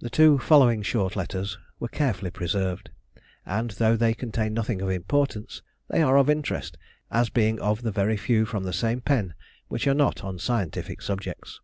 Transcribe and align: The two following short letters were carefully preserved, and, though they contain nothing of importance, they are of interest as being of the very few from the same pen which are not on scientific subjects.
The 0.00 0.08
two 0.08 0.38
following 0.38 0.80
short 0.80 1.14
letters 1.14 1.58
were 1.78 1.88
carefully 1.88 2.30
preserved, 2.30 2.88
and, 3.44 3.70
though 3.72 3.94
they 3.94 4.14
contain 4.14 4.54
nothing 4.54 4.80
of 4.80 4.88
importance, 4.88 5.60
they 5.88 6.00
are 6.00 6.16
of 6.16 6.30
interest 6.30 6.78
as 7.10 7.28
being 7.28 7.60
of 7.60 7.82
the 7.82 7.92
very 7.92 8.16
few 8.16 8.46
from 8.46 8.64
the 8.64 8.72
same 8.72 9.02
pen 9.02 9.34
which 9.68 9.86
are 9.86 9.92
not 9.92 10.24
on 10.24 10.38
scientific 10.38 11.02
subjects. 11.02 11.60